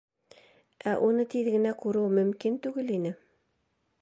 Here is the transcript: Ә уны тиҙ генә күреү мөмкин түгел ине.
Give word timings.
Ә 0.91 0.93
уны 1.09 1.27
тиҙ 1.35 1.51
генә 1.57 1.75
күреү 1.83 2.09
мөмкин 2.17 2.61
түгел 2.65 2.93
ине. 3.01 3.17